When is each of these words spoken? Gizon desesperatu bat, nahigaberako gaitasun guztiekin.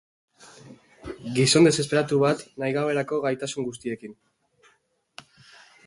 Gizon 1.35 1.69
desesperatu 1.69 2.19
bat, 2.25 2.43
nahigaberako 2.63 3.21
gaitasun 3.27 3.71
guztiekin. 3.71 4.21